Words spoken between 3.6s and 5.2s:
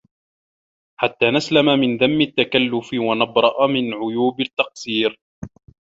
مِنْ عُيُوبِ التَّقْصِيرِ